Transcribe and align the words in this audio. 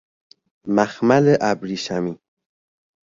مخمل 0.67 1.37
ابریشمی 1.41 2.19